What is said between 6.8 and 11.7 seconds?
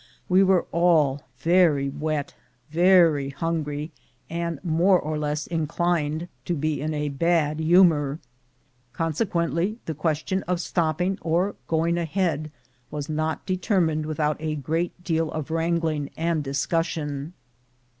in a bad humor. Consequently, the question of stopping or